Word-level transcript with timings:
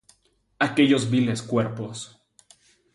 Aquellos 0.57 1.05
viles 1.11 1.43
cuerpos..."". 1.43 1.97